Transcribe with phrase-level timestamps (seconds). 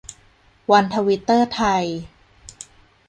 [0.71, 1.85] วันทวิตเตอร์ไทย